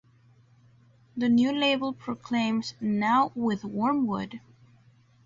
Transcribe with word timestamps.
The 1.15 1.29
new 1.29 1.51
label 1.53 1.93
proclaims, 1.93 2.73
"Now 2.81 3.31
With 3.35 3.63
Wormwood!". 3.63 4.41